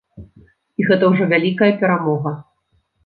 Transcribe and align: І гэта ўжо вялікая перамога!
І 0.81 0.87
гэта 0.87 1.11
ўжо 1.11 1.27
вялікая 1.35 1.71
перамога! 1.83 2.33